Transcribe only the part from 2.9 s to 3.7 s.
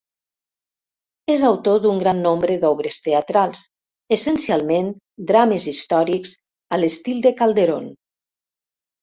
teatrals,